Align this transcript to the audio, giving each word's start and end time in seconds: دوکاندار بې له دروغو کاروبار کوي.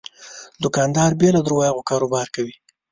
دوکاندار 0.63 1.11
بې 1.19 1.29
له 1.35 1.41
دروغو 1.45 1.87
کاروبار 1.89 2.27
کوي. 2.35 2.55